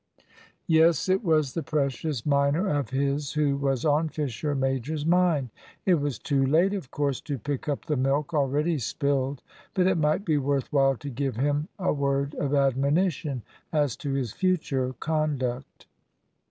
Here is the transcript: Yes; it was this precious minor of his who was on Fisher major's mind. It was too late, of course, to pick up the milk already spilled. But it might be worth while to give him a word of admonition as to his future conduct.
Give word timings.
Yes; 0.65 1.07
it 1.09 1.23
was 1.23 1.53
this 1.53 1.63
precious 1.63 2.25
minor 2.25 2.67
of 2.67 2.89
his 2.89 3.33
who 3.33 3.55
was 3.55 3.85
on 3.85 4.09
Fisher 4.09 4.55
major's 4.55 5.05
mind. 5.05 5.51
It 5.85 5.93
was 5.93 6.17
too 6.17 6.43
late, 6.43 6.73
of 6.73 6.89
course, 6.89 7.21
to 7.21 7.37
pick 7.37 7.69
up 7.69 7.85
the 7.85 7.95
milk 7.95 8.33
already 8.33 8.79
spilled. 8.79 9.43
But 9.75 9.85
it 9.85 9.99
might 9.99 10.25
be 10.25 10.39
worth 10.39 10.73
while 10.73 10.97
to 10.97 11.09
give 11.11 11.35
him 11.35 11.67
a 11.77 11.93
word 11.93 12.33
of 12.33 12.55
admonition 12.55 13.43
as 13.71 13.95
to 13.97 14.13
his 14.13 14.33
future 14.33 14.95
conduct. 14.99 15.85